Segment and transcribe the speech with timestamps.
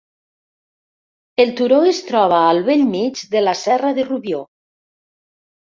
[1.43, 4.45] El turó es troba al bell mig de la Serra de Rubió.